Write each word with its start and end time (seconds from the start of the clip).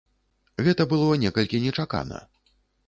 Гэта 0.69 0.87
было 0.93 1.21
некалькі 1.27 1.63
нечакана. 1.69 2.27